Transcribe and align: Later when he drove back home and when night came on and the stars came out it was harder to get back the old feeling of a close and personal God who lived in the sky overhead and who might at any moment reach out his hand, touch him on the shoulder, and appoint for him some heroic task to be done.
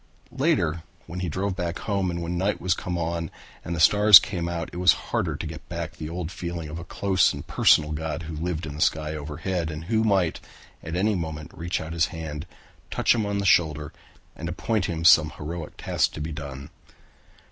Later 0.35 0.81
when 1.05 1.19
he 1.19 1.29
drove 1.29 1.55
back 1.55 1.77
home 1.77 2.09
and 2.09 2.23
when 2.23 2.35
night 2.35 2.57
came 2.75 2.97
on 2.97 3.29
and 3.63 3.75
the 3.75 3.79
stars 3.79 4.17
came 4.17 4.49
out 4.49 4.71
it 4.73 4.77
was 4.77 4.93
harder 5.13 5.35
to 5.35 5.45
get 5.45 5.69
back 5.69 5.91
the 5.95 6.09
old 6.09 6.31
feeling 6.31 6.69
of 6.69 6.79
a 6.79 6.83
close 6.83 7.31
and 7.33 7.45
personal 7.45 7.91
God 7.91 8.23
who 8.23 8.33
lived 8.35 8.65
in 8.65 8.73
the 8.73 8.81
sky 8.81 9.13
overhead 9.13 9.69
and 9.69 9.83
who 9.83 10.03
might 10.03 10.39
at 10.81 10.95
any 10.95 11.13
moment 11.13 11.51
reach 11.53 11.79
out 11.79 11.93
his 11.93 12.07
hand, 12.07 12.47
touch 12.89 13.13
him 13.13 13.27
on 13.27 13.37
the 13.37 13.45
shoulder, 13.45 13.93
and 14.35 14.49
appoint 14.49 14.85
for 14.85 14.91
him 14.93 15.05
some 15.05 15.33
heroic 15.37 15.77
task 15.77 16.13
to 16.13 16.19
be 16.19 16.31
done. 16.31 16.71